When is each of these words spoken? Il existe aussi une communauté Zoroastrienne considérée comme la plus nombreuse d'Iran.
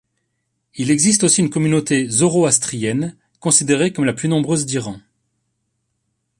Il 0.73 0.89
existe 0.89 1.23
aussi 1.23 1.41
une 1.41 1.51
communauté 1.51 2.09
Zoroastrienne 2.09 3.15
considérée 3.39 3.93
comme 3.93 4.05
la 4.05 4.13
plus 4.13 4.29
nombreuse 4.29 4.65
d'Iran. 4.65 4.99